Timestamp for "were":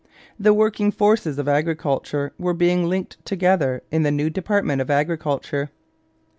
2.39-2.55